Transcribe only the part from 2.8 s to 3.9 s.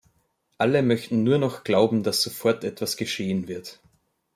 geschehen wird.